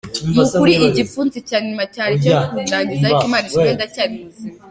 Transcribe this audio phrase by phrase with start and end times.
[0.35, 4.57] Mu kuri igipfunsi cya nyuma cyari icyo kundangiza ariko Imana ishimwe ndacyari muzima.”